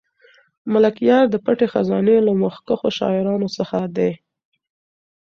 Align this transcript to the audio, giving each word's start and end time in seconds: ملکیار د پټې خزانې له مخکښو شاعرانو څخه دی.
ملکیار 0.73 1.25
د 1.29 1.35
پټې 1.45 1.67
خزانې 1.73 2.17
له 2.27 2.31
مخکښو 2.41 2.89
شاعرانو 2.97 3.47
څخه 3.57 3.77
دی. 3.97 4.11